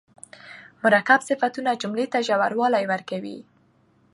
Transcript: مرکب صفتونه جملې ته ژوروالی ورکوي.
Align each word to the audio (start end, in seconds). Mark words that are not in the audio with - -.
مرکب 0.83 1.19
صفتونه 1.29 1.71
جملې 1.81 2.05
ته 2.13 2.19
ژوروالی 2.27 2.85
ورکوي. 2.91 3.37